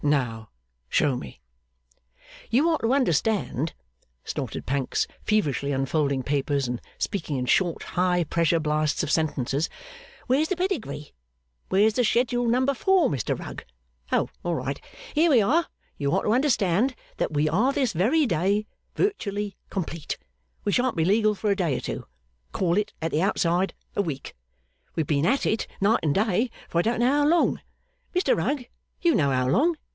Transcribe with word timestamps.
'Now 0.03 0.49
show 0.89 1.15
me.' 1.15 1.39
'You 2.49 2.69
are 2.69 2.79
to 2.79 2.91
understand' 2.91 3.73
snorted 4.25 4.65
Pancks, 4.65 5.05
feverishly 5.23 5.71
unfolding 5.71 6.23
papers, 6.23 6.67
and 6.67 6.81
speaking 6.97 7.37
in 7.37 7.45
short 7.45 7.83
high 7.83 8.23
pressure 8.23 8.59
blasts 8.59 9.03
of 9.03 9.11
sentences, 9.11 9.69
'Where's 10.25 10.47
the 10.47 10.55
Pedigree? 10.55 11.13
Where's 11.69 11.95
Schedule 12.03 12.47
number 12.47 12.73
four, 12.73 13.09
Mr 13.09 13.37
Rugg? 13.37 13.63
Oh! 14.11 14.29
all 14.43 14.55
right! 14.55 14.81
Here 15.13 15.29
we 15.29 15.39
are. 15.39 15.67
You 15.99 16.11
are 16.13 16.23
to 16.23 16.33
understand 16.33 16.95
that 17.17 17.33
we 17.33 17.47
are 17.47 17.71
this 17.71 17.93
very 17.93 18.25
day 18.25 18.65
virtually 18.95 19.55
complete. 19.69 20.17
We 20.65 20.71
shan't 20.71 20.95
be 20.97 21.05
legally 21.05 21.35
for 21.35 21.51
a 21.51 21.55
day 21.55 21.77
or 21.77 21.81
two. 21.81 22.07
Call 22.53 22.75
it 22.75 22.91
at 23.03 23.11
the 23.11 23.21
outside 23.21 23.75
a 23.95 24.01
week. 24.01 24.33
We've 24.95 25.05
been 25.05 25.27
at 25.27 25.45
it 25.45 25.67
night 25.79 25.99
and 26.01 26.15
day 26.15 26.49
for 26.69 26.79
I 26.79 26.81
don't 26.81 27.01
know 27.01 27.21
how 27.21 27.27
long. 27.27 27.61
Mr 28.15 28.35
Rugg, 28.35 28.65
you 29.03 29.13
know 29.13 29.29
how 29.29 29.47
long? 29.47 29.77